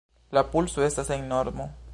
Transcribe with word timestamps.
La 0.37 0.43
pulso 0.55 0.85
estas 0.87 1.15
en 1.17 1.31
normo. 1.35 1.73